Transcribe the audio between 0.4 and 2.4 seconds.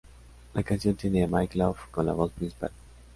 La canción tiene a Mike Love con la voz